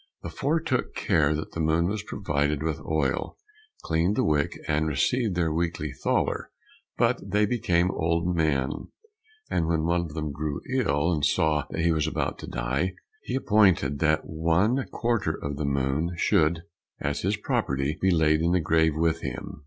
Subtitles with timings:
[0.23, 3.37] The four took care that the moon was provided with oil,
[3.83, 6.49] cleaned the wick, and received their weekly thaler,
[6.97, 8.87] but they became old men,
[9.51, 12.95] and when one of them grew ill, and saw that he was about to die,
[13.21, 16.63] he appointed that one quarter of the moon, should,
[16.99, 19.59] as his property, be laid in the grave with him.